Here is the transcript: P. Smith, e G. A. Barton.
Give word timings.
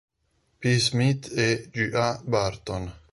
P. 0.59 0.79
Smith, 0.79 1.29
e 1.37 1.69
G. 1.71 1.93
A. 1.93 2.19
Barton. 2.25 2.91